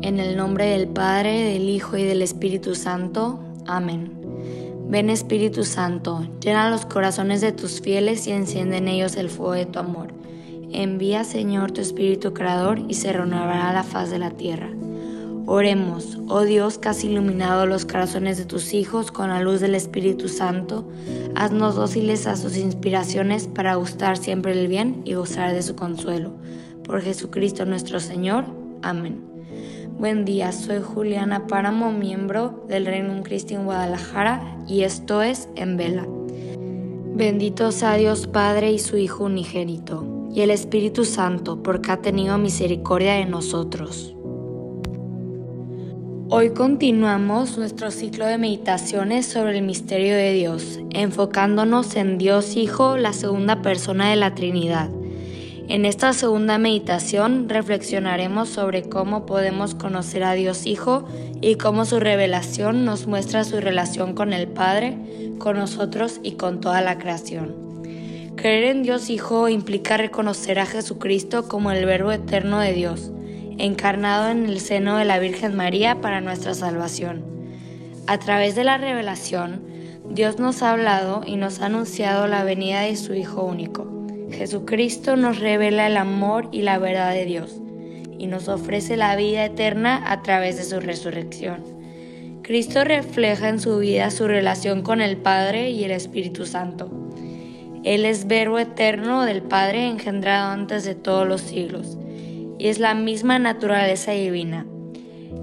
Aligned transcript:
En 0.00 0.20
el 0.20 0.36
nombre 0.36 0.66
del 0.66 0.86
Padre, 0.86 1.52
del 1.52 1.68
Hijo 1.68 1.96
y 1.96 2.04
del 2.04 2.22
Espíritu 2.22 2.76
Santo. 2.76 3.40
Amén. 3.66 4.12
Ven 4.88 5.10
Espíritu 5.10 5.64
Santo, 5.64 6.24
llena 6.40 6.70
los 6.70 6.86
corazones 6.86 7.40
de 7.40 7.50
tus 7.50 7.80
fieles 7.80 8.26
y 8.28 8.30
enciende 8.30 8.76
en 8.76 8.86
ellos 8.86 9.16
el 9.16 9.28
fuego 9.28 9.52
de 9.52 9.66
tu 9.66 9.80
amor. 9.80 10.14
Envía 10.72 11.24
Señor 11.24 11.72
tu 11.72 11.80
Espíritu 11.80 12.32
Creador 12.32 12.80
y 12.88 12.94
se 12.94 13.12
renovará 13.12 13.72
la 13.72 13.82
faz 13.82 14.10
de 14.10 14.20
la 14.20 14.30
tierra. 14.30 14.70
Oremos, 15.46 16.18
oh 16.28 16.42
Dios 16.42 16.78
que 16.78 16.90
has 16.90 17.02
iluminado 17.02 17.66
los 17.66 17.84
corazones 17.84 18.38
de 18.38 18.44
tus 18.44 18.74
hijos 18.74 19.10
con 19.10 19.30
la 19.30 19.42
luz 19.42 19.60
del 19.60 19.74
Espíritu 19.74 20.28
Santo, 20.28 20.86
haznos 21.34 21.74
dóciles 21.74 22.26
a 22.28 22.36
sus 22.36 22.56
inspiraciones 22.56 23.48
para 23.48 23.74
gustar 23.74 24.16
siempre 24.16 24.52
el 24.52 24.68
bien 24.68 25.02
y 25.04 25.14
gozar 25.14 25.52
de 25.52 25.62
su 25.62 25.74
consuelo. 25.74 26.32
Por 26.84 27.02
Jesucristo 27.02 27.64
nuestro 27.64 27.98
Señor. 27.98 28.44
Amén. 28.82 29.37
Buen 29.98 30.24
día, 30.24 30.52
soy 30.52 30.80
Juliana 30.80 31.48
Páramo, 31.48 31.90
miembro 31.90 32.64
del 32.68 32.86
Reino 32.86 33.20
Cristo 33.24 33.54
en 33.54 33.64
Guadalajara 33.64 34.56
y 34.68 34.82
esto 34.82 35.22
es 35.22 35.48
En 35.56 35.76
Vela. 35.76 36.06
Bendito 37.16 37.72
sea 37.72 37.94
Dios 37.94 38.28
Padre 38.28 38.70
y 38.70 38.78
su 38.78 38.96
Hijo 38.96 39.24
unigénito, 39.24 40.28
y 40.32 40.42
el 40.42 40.52
Espíritu 40.52 41.04
Santo, 41.04 41.64
porque 41.64 41.90
ha 41.90 42.00
tenido 42.00 42.38
misericordia 42.38 43.14
de 43.14 43.24
nosotros. 43.24 44.14
Hoy 46.30 46.50
continuamos 46.50 47.58
nuestro 47.58 47.90
ciclo 47.90 48.24
de 48.24 48.38
meditaciones 48.38 49.26
sobre 49.26 49.58
el 49.58 49.64
misterio 49.64 50.14
de 50.14 50.32
Dios, 50.32 50.78
enfocándonos 50.90 51.96
en 51.96 52.18
Dios 52.18 52.56
Hijo, 52.56 52.96
la 52.96 53.12
segunda 53.12 53.62
persona 53.62 54.10
de 54.10 54.16
la 54.16 54.32
Trinidad. 54.36 54.90
En 55.68 55.84
esta 55.84 56.14
segunda 56.14 56.56
meditación 56.56 57.46
reflexionaremos 57.46 58.48
sobre 58.48 58.88
cómo 58.88 59.26
podemos 59.26 59.74
conocer 59.74 60.24
a 60.24 60.32
Dios 60.32 60.64
Hijo 60.64 61.04
y 61.42 61.56
cómo 61.56 61.84
su 61.84 62.00
revelación 62.00 62.86
nos 62.86 63.06
muestra 63.06 63.44
su 63.44 63.60
relación 63.60 64.14
con 64.14 64.32
el 64.32 64.48
Padre, 64.48 64.96
con 65.38 65.58
nosotros 65.58 66.20
y 66.22 66.32
con 66.32 66.62
toda 66.62 66.80
la 66.80 66.96
creación. 66.96 67.54
Creer 68.34 68.64
en 68.64 68.82
Dios 68.82 69.10
Hijo 69.10 69.50
implica 69.50 69.98
reconocer 69.98 70.58
a 70.58 70.64
Jesucristo 70.64 71.48
como 71.48 71.70
el 71.70 71.84
Verbo 71.84 72.12
eterno 72.12 72.60
de 72.60 72.72
Dios 72.72 73.12
encarnado 73.58 74.30
en 74.30 74.46
el 74.46 74.60
seno 74.60 74.96
de 74.96 75.04
la 75.04 75.18
Virgen 75.18 75.54
María 75.54 76.00
para 76.00 76.20
nuestra 76.20 76.54
salvación. 76.54 77.24
A 78.06 78.18
través 78.18 78.54
de 78.54 78.64
la 78.64 78.78
revelación, 78.78 79.62
Dios 80.08 80.38
nos 80.38 80.62
ha 80.62 80.70
hablado 80.70 81.22
y 81.26 81.36
nos 81.36 81.60
ha 81.60 81.66
anunciado 81.66 82.26
la 82.26 82.44
venida 82.44 82.80
de 82.82 82.96
su 82.96 83.14
Hijo 83.14 83.42
único. 83.42 83.97
Jesucristo 84.30 85.16
nos 85.16 85.38
revela 85.38 85.86
el 85.86 85.96
amor 85.96 86.48
y 86.52 86.62
la 86.62 86.78
verdad 86.78 87.12
de 87.12 87.24
Dios 87.24 87.60
y 88.18 88.26
nos 88.26 88.48
ofrece 88.48 88.96
la 88.96 89.16
vida 89.16 89.44
eterna 89.44 90.10
a 90.10 90.22
través 90.22 90.56
de 90.56 90.64
su 90.64 90.80
resurrección. 90.80 91.62
Cristo 92.42 92.84
refleja 92.84 93.48
en 93.48 93.60
su 93.60 93.78
vida 93.78 94.10
su 94.10 94.26
relación 94.26 94.82
con 94.82 95.00
el 95.00 95.16
Padre 95.16 95.70
y 95.70 95.84
el 95.84 95.92
Espíritu 95.92 96.46
Santo. 96.46 96.90
Él 97.84 98.04
es 98.04 98.26
verbo 98.26 98.58
eterno 98.58 99.24
del 99.24 99.42
Padre 99.42 99.86
engendrado 99.86 100.50
antes 100.50 100.84
de 100.84 100.94
todos 100.94 101.26
los 101.26 101.40
siglos 101.40 101.96
y 102.58 102.68
es 102.68 102.80
la 102.80 102.94
misma 102.94 103.38
naturaleza 103.38 104.12
divina. 104.12 104.66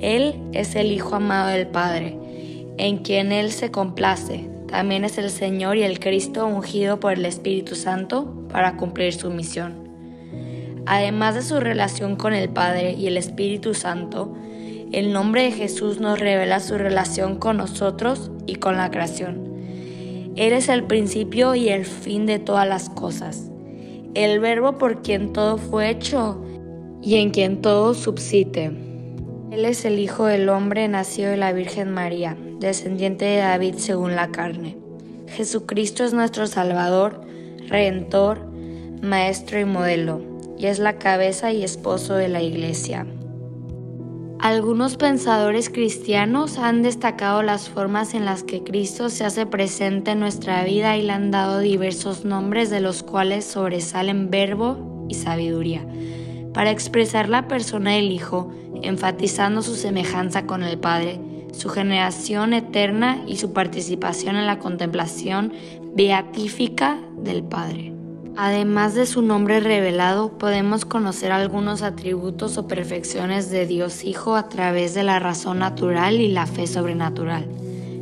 Él 0.00 0.34
es 0.52 0.74
el 0.74 0.92
Hijo 0.92 1.16
amado 1.16 1.48
del 1.48 1.66
Padre, 1.66 2.16
en 2.76 2.98
quien 2.98 3.32
Él 3.32 3.50
se 3.50 3.70
complace. 3.70 4.48
También 4.68 5.04
es 5.04 5.16
el 5.16 5.30
Señor 5.30 5.78
y 5.78 5.84
el 5.84 5.98
Cristo 5.98 6.46
ungido 6.46 7.00
por 7.00 7.14
el 7.14 7.24
Espíritu 7.24 7.74
Santo 7.74 8.37
para 8.48 8.76
cumplir 8.76 9.12
su 9.12 9.30
misión. 9.30 9.88
Además 10.86 11.34
de 11.34 11.42
su 11.42 11.60
relación 11.60 12.16
con 12.16 12.32
el 12.32 12.48
Padre 12.48 12.92
y 12.92 13.06
el 13.06 13.16
Espíritu 13.16 13.74
Santo, 13.74 14.34
el 14.90 15.12
nombre 15.12 15.42
de 15.42 15.52
Jesús 15.52 16.00
nos 16.00 16.18
revela 16.18 16.60
su 16.60 16.78
relación 16.78 17.36
con 17.36 17.58
nosotros 17.58 18.30
y 18.46 18.54
con 18.54 18.76
la 18.76 18.90
creación. 18.90 19.48
Él 20.34 20.52
es 20.52 20.68
el 20.68 20.84
principio 20.84 21.54
y 21.54 21.68
el 21.68 21.84
fin 21.84 22.24
de 22.24 22.38
todas 22.38 22.66
las 22.66 22.88
cosas. 22.88 23.50
El 24.14 24.40
verbo 24.40 24.78
por 24.78 25.02
quien 25.02 25.32
todo 25.32 25.58
fue 25.58 25.90
hecho 25.90 26.42
y 27.02 27.16
en 27.16 27.30
quien 27.30 27.60
todo 27.60 27.92
subsiste. 27.92 28.72
Él 29.50 29.64
es 29.64 29.84
el 29.84 29.98
Hijo 29.98 30.24
del 30.24 30.48
Hombre 30.48 30.88
nacido 30.88 31.30
de 31.30 31.36
la 31.36 31.52
Virgen 31.52 31.90
María, 31.92 32.36
descendiente 32.60 33.24
de 33.24 33.38
David 33.38 33.74
según 33.76 34.16
la 34.16 34.30
carne. 34.30 34.78
Jesucristo 35.26 36.04
es 36.04 36.14
nuestro 36.14 36.46
Salvador, 36.46 37.20
Redentor, 37.68 38.47
Maestro 39.02 39.60
y 39.60 39.64
modelo, 39.64 40.20
y 40.58 40.66
es 40.66 40.78
la 40.78 40.98
cabeza 40.98 41.52
y 41.52 41.62
esposo 41.62 42.14
de 42.14 42.28
la 42.28 42.42
Iglesia. 42.42 43.06
Algunos 44.40 44.96
pensadores 44.96 45.68
cristianos 45.68 46.58
han 46.58 46.82
destacado 46.82 47.42
las 47.42 47.68
formas 47.68 48.14
en 48.14 48.24
las 48.24 48.44
que 48.44 48.62
Cristo 48.62 49.08
se 49.08 49.24
hace 49.24 49.46
presente 49.46 50.12
en 50.12 50.20
nuestra 50.20 50.62
vida 50.64 50.96
y 50.96 51.02
le 51.02 51.12
han 51.12 51.30
dado 51.30 51.58
diversos 51.58 52.24
nombres 52.24 52.70
de 52.70 52.80
los 52.80 53.02
cuales 53.02 53.44
sobresalen 53.44 54.30
verbo 54.30 55.06
y 55.08 55.14
sabiduría 55.14 55.84
para 56.52 56.70
expresar 56.70 57.28
la 57.28 57.46
persona 57.46 57.92
del 57.92 58.10
Hijo, 58.10 58.52
enfatizando 58.82 59.62
su 59.62 59.76
semejanza 59.76 60.46
con 60.46 60.62
el 60.62 60.78
Padre, 60.78 61.20
su 61.52 61.68
generación 61.68 62.52
eterna 62.52 63.22
y 63.26 63.36
su 63.36 63.52
participación 63.52 64.36
en 64.36 64.46
la 64.46 64.58
contemplación 64.58 65.52
beatífica 65.94 66.98
del 67.16 67.44
Padre. 67.44 67.97
Además 68.40 68.94
de 68.94 69.04
su 69.04 69.20
nombre 69.20 69.58
revelado, 69.58 70.38
podemos 70.38 70.84
conocer 70.84 71.32
algunos 71.32 71.82
atributos 71.82 72.56
o 72.56 72.68
perfecciones 72.68 73.50
de 73.50 73.66
Dios 73.66 74.04
Hijo 74.04 74.36
a 74.36 74.48
través 74.48 74.94
de 74.94 75.02
la 75.02 75.18
razón 75.18 75.58
natural 75.58 76.20
y 76.20 76.28
la 76.28 76.46
fe 76.46 76.68
sobrenatural. 76.68 77.48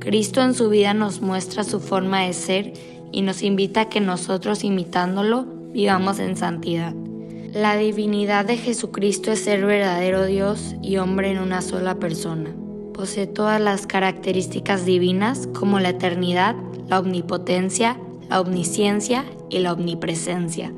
Cristo 0.00 0.42
en 0.42 0.52
su 0.52 0.68
vida 0.68 0.92
nos 0.92 1.22
muestra 1.22 1.64
su 1.64 1.80
forma 1.80 2.24
de 2.24 2.34
ser 2.34 2.74
y 3.10 3.22
nos 3.22 3.42
invita 3.42 3.80
a 3.80 3.88
que 3.88 4.02
nosotros, 4.02 4.64
imitándolo, 4.64 5.46
vivamos 5.72 6.18
en 6.18 6.36
santidad. 6.36 6.92
La 7.54 7.78
divinidad 7.78 8.44
de 8.44 8.58
Jesucristo 8.58 9.32
es 9.32 9.44
ser 9.44 9.64
verdadero 9.64 10.26
Dios 10.26 10.76
y 10.82 10.98
hombre 10.98 11.30
en 11.30 11.38
una 11.38 11.62
sola 11.62 11.94
persona. 11.94 12.50
Posee 12.92 13.28
todas 13.28 13.62
las 13.62 13.86
características 13.86 14.84
divinas 14.84 15.48
como 15.54 15.80
la 15.80 15.88
eternidad, 15.88 16.54
la 16.86 16.98
omnipotencia, 16.98 17.98
la 18.28 18.40
omnisciencia 18.40 19.24
y 19.50 19.58
la 19.58 19.72
omnipresencia, 19.72 20.72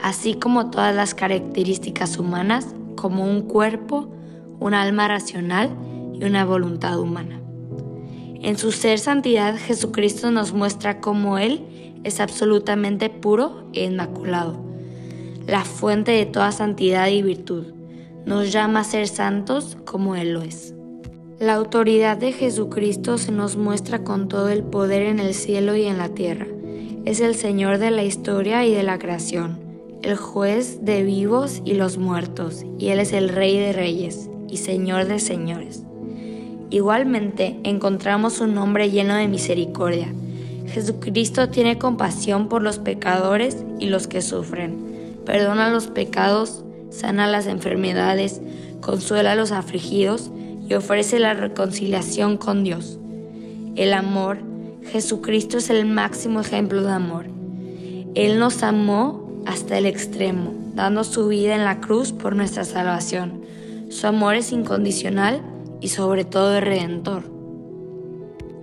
así 0.00 0.34
como 0.34 0.70
todas 0.70 0.94
las 0.94 1.14
características 1.14 2.18
humanas 2.18 2.74
como 2.96 3.24
un 3.24 3.42
cuerpo, 3.42 4.08
un 4.60 4.74
alma 4.74 5.08
racional 5.08 5.70
y 6.14 6.24
una 6.24 6.44
voluntad 6.44 6.98
humana. 6.98 7.40
En 8.42 8.58
su 8.58 8.72
ser 8.72 8.98
santidad 8.98 9.56
Jesucristo 9.56 10.30
nos 10.30 10.52
muestra 10.52 11.00
cómo 11.00 11.38
Él 11.38 12.00
es 12.04 12.20
absolutamente 12.20 13.08
puro 13.08 13.68
e 13.72 13.84
inmaculado 13.84 14.72
la 15.46 15.64
fuente 15.64 16.12
de 16.12 16.26
toda 16.26 16.52
santidad 16.52 17.08
y 17.08 17.22
virtud. 17.22 17.66
Nos 18.26 18.52
llama 18.52 18.80
a 18.80 18.84
ser 18.84 19.08
santos 19.08 19.76
como 19.84 20.14
Él 20.14 20.34
lo 20.34 20.42
es. 20.42 20.74
La 21.40 21.54
autoridad 21.54 22.16
de 22.16 22.32
Jesucristo 22.32 23.18
se 23.18 23.32
nos 23.32 23.56
muestra 23.56 24.04
con 24.04 24.28
todo 24.28 24.48
el 24.48 24.62
poder 24.62 25.02
en 25.02 25.18
el 25.18 25.34
cielo 25.34 25.74
y 25.74 25.84
en 25.84 25.98
la 25.98 26.10
tierra. 26.10 26.46
Es 27.04 27.20
el 27.20 27.34
Señor 27.34 27.78
de 27.78 27.90
la 27.90 28.04
historia 28.04 28.64
y 28.64 28.74
de 28.74 28.82
la 28.82 28.98
creación, 28.98 29.58
el 30.02 30.16
juez 30.16 30.84
de 30.84 31.02
vivos 31.02 31.62
y 31.64 31.74
los 31.74 31.98
muertos, 31.98 32.64
y 32.78 32.88
Él 32.88 33.00
es 33.00 33.12
el 33.12 33.28
Rey 33.28 33.58
de 33.58 33.72
reyes 33.72 34.28
y 34.48 34.58
Señor 34.58 35.06
de 35.06 35.18
señores. 35.18 35.82
Igualmente 36.70 37.58
encontramos 37.64 38.40
un 38.40 38.54
nombre 38.54 38.90
lleno 38.90 39.14
de 39.14 39.28
misericordia. 39.28 40.12
Jesucristo 40.66 41.48
tiene 41.48 41.78
compasión 41.78 42.48
por 42.48 42.62
los 42.62 42.78
pecadores 42.78 43.64
y 43.78 43.86
los 43.86 44.06
que 44.06 44.22
sufren 44.22 44.92
perdona 45.24 45.70
los 45.70 45.86
pecados, 45.88 46.64
sana 46.90 47.26
las 47.26 47.46
enfermedades, 47.46 48.40
consuela 48.80 49.32
a 49.32 49.36
los 49.36 49.52
afligidos 49.52 50.30
y 50.68 50.74
ofrece 50.74 51.18
la 51.18 51.34
reconciliación 51.34 52.36
con 52.36 52.64
Dios. 52.64 52.98
El 53.76 53.94
amor, 53.94 54.38
Jesucristo 54.90 55.58
es 55.58 55.70
el 55.70 55.86
máximo 55.86 56.40
ejemplo 56.40 56.82
de 56.82 56.92
amor. 56.92 57.26
Él 58.14 58.38
nos 58.38 58.62
amó 58.62 59.42
hasta 59.46 59.78
el 59.78 59.86
extremo, 59.86 60.52
dando 60.74 61.04
su 61.04 61.28
vida 61.28 61.54
en 61.54 61.64
la 61.64 61.80
cruz 61.80 62.12
por 62.12 62.36
nuestra 62.36 62.64
salvación. 62.64 63.42
Su 63.88 64.06
amor 64.06 64.34
es 64.34 64.52
incondicional 64.52 65.42
y 65.80 65.88
sobre 65.88 66.24
todo 66.24 66.60
redentor. 66.60 67.24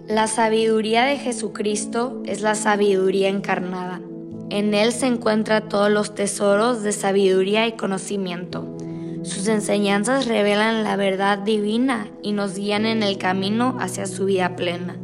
La 0.08 0.28
sabiduría 0.28 1.04
de 1.04 1.18
Jesucristo 1.18 2.22
es 2.26 2.42
la 2.42 2.56
sabiduría 2.56 3.30
encarnada. 3.30 4.02
En 4.50 4.74
él 4.74 4.92
se 4.92 5.06
encuentran 5.06 5.70
todos 5.70 5.92
los 5.92 6.16
tesoros 6.16 6.82
de 6.82 6.92
sabiduría 6.92 7.68
y 7.68 7.74
conocimiento. 7.74 8.76
Sus 9.22 9.48
enseñanzas 9.48 10.26
revelan 10.26 10.84
la 10.84 10.96
verdad 10.96 11.38
divina 11.38 12.08
y 12.24 12.32
nos 12.32 12.56
guían 12.56 12.86
en 12.86 13.04
el 13.04 13.18
camino 13.18 13.78
hacia 13.80 14.08
su 14.08 14.26
vida 14.26 14.56
plena. 14.56 14.96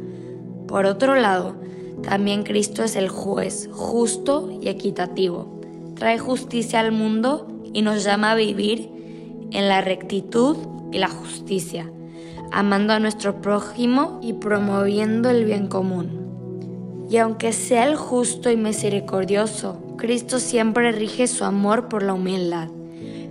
Por 0.68 0.86
otro 0.86 1.14
lado, 1.14 1.54
también 2.02 2.42
Cristo 2.42 2.82
es 2.82 2.96
el 2.96 3.08
juez 3.08 3.68
justo 3.72 4.50
y 4.60 4.68
equitativo. 4.68 5.60
Trae 5.94 6.18
justicia 6.18 6.80
al 6.80 6.92
mundo 6.92 7.46
y 7.72 7.82
nos 7.82 8.04
llama 8.04 8.32
a 8.32 8.34
vivir 8.34 8.90
en 9.52 9.68
la 9.68 9.80
rectitud, 9.80 10.56
y 10.92 10.98
la 10.98 11.08
justicia, 11.08 11.90
amando 12.52 12.92
a 12.92 13.00
nuestro 13.00 13.40
prójimo 13.40 14.20
y 14.22 14.34
promoviendo 14.34 15.30
el 15.30 15.44
bien 15.44 15.66
común. 15.66 17.06
Y 17.10 17.18
aunque 17.18 17.52
sea 17.52 17.86
el 17.86 17.96
justo 17.96 18.50
y 18.50 18.56
misericordioso, 18.56 19.78
Cristo 19.96 20.38
siempre 20.38 20.92
rige 20.92 21.26
su 21.26 21.44
amor 21.44 21.88
por 21.88 22.02
la 22.02 22.14
humildad. 22.14 22.68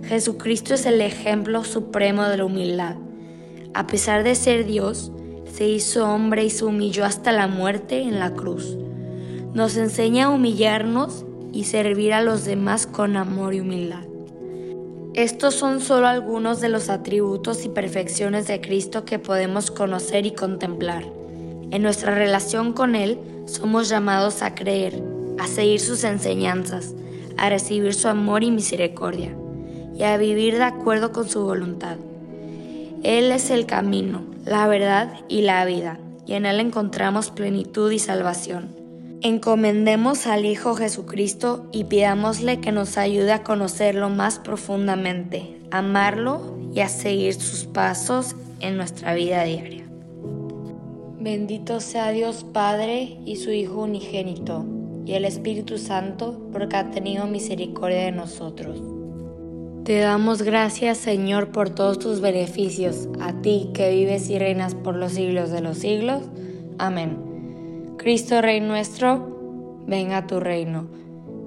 Jesucristo 0.04 0.74
es 0.74 0.86
el 0.86 1.00
ejemplo 1.00 1.64
supremo 1.64 2.24
de 2.24 2.36
la 2.38 2.44
humildad. 2.44 2.96
A 3.74 3.86
pesar 3.86 4.22
de 4.22 4.34
ser 4.34 4.64
Dios, 4.64 5.12
se 5.56 5.66
hizo 5.66 6.06
hombre 6.06 6.44
y 6.44 6.50
se 6.50 6.66
humilló 6.66 7.06
hasta 7.06 7.32
la 7.32 7.46
muerte 7.46 8.02
en 8.02 8.18
la 8.18 8.34
cruz. 8.34 8.76
Nos 9.54 9.78
enseña 9.78 10.26
a 10.26 10.28
humillarnos 10.28 11.24
y 11.50 11.64
servir 11.64 12.12
a 12.12 12.20
los 12.20 12.44
demás 12.44 12.86
con 12.86 13.16
amor 13.16 13.54
y 13.54 13.60
humildad. 13.60 14.04
Estos 15.14 15.54
son 15.54 15.80
solo 15.80 16.08
algunos 16.08 16.60
de 16.60 16.68
los 16.68 16.90
atributos 16.90 17.64
y 17.64 17.70
perfecciones 17.70 18.46
de 18.48 18.60
Cristo 18.60 19.06
que 19.06 19.18
podemos 19.18 19.70
conocer 19.70 20.26
y 20.26 20.32
contemplar. 20.32 21.06
En 21.70 21.80
nuestra 21.80 22.14
relación 22.14 22.74
con 22.74 22.94
Él 22.94 23.18
somos 23.46 23.88
llamados 23.88 24.42
a 24.42 24.54
creer, 24.54 25.02
a 25.38 25.46
seguir 25.46 25.80
sus 25.80 26.04
enseñanzas, 26.04 26.94
a 27.38 27.48
recibir 27.48 27.94
su 27.94 28.08
amor 28.08 28.44
y 28.44 28.50
misericordia, 28.50 29.34
y 29.94 30.02
a 30.02 30.18
vivir 30.18 30.58
de 30.58 30.64
acuerdo 30.64 31.12
con 31.12 31.26
su 31.26 31.42
voluntad. 31.42 31.96
Él 33.02 33.32
es 33.32 33.48
el 33.48 33.64
camino, 33.64 34.35
la 34.46 34.68
verdad 34.68 35.12
y 35.28 35.42
la 35.42 35.64
vida, 35.64 35.98
y 36.24 36.34
en 36.34 36.46
Él 36.46 36.60
encontramos 36.60 37.30
plenitud 37.30 37.90
y 37.90 37.98
salvación. 37.98 38.74
Encomendemos 39.22 40.28
al 40.28 40.46
Hijo 40.46 40.76
Jesucristo 40.76 41.66
y 41.72 41.84
pidámosle 41.84 42.60
que 42.60 42.70
nos 42.70 42.96
ayude 42.96 43.32
a 43.32 43.42
conocerlo 43.42 44.08
más 44.08 44.38
profundamente, 44.38 45.60
amarlo 45.72 46.56
y 46.72 46.80
a 46.80 46.88
seguir 46.88 47.34
sus 47.34 47.64
pasos 47.64 48.36
en 48.60 48.76
nuestra 48.76 49.14
vida 49.14 49.42
diaria. 49.42 49.84
Bendito 51.18 51.80
sea 51.80 52.10
Dios 52.10 52.44
Padre 52.44 53.18
y 53.24 53.36
su 53.36 53.50
Hijo 53.50 53.82
unigénito, 53.82 54.64
y 55.04 55.14
el 55.14 55.24
Espíritu 55.24 55.76
Santo, 55.76 56.48
porque 56.52 56.76
ha 56.76 56.90
tenido 56.92 57.26
misericordia 57.26 58.04
de 58.04 58.12
nosotros. 58.12 58.80
Te 59.86 60.00
damos 60.00 60.42
gracias, 60.42 60.98
Señor, 60.98 61.52
por 61.52 61.70
todos 61.70 62.00
tus 62.00 62.20
beneficios, 62.20 63.08
a 63.20 63.40
ti 63.40 63.70
que 63.72 63.94
vives 63.94 64.28
y 64.30 64.36
reinas 64.36 64.74
por 64.74 64.96
los 64.96 65.12
siglos 65.12 65.52
de 65.52 65.60
los 65.60 65.78
siglos. 65.78 66.24
Amén. 66.76 67.94
Cristo 67.96 68.42
Rey 68.42 68.60
nuestro, 68.60 69.84
venga 69.86 70.16
a 70.16 70.26
tu 70.26 70.40
reino. 70.40 70.88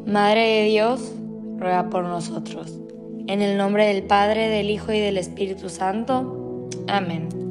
Madre 0.05 0.39
de 0.39 0.63
Dios, 0.69 1.11
ruega 1.57 1.89
por 1.89 2.05
nosotros. 2.05 2.79
En 3.27 3.41
el 3.41 3.57
nombre 3.57 3.87
del 3.87 4.03
Padre, 4.03 4.47
del 4.47 4.69
Hijo 4.69 4.93
y 4.93 5.01
del 5.01 5.17
Espíritu 5.17 5.67
Santo. 5.67 6.69
Amén. 6.87 7.48